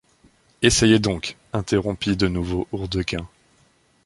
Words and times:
Essayez 0.63 0.97
donc! 0.97 1.37
interrompit 1.53 2.15
de 2.17 2.27
nouveau 2.27 2.67
Hourdequin. 2.71 3.27